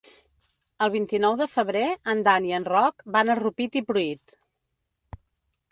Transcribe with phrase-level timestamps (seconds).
[0.85, 4.37] El vint-i-nou de febrer en Dan i en Roc van a Rupit i Pruit.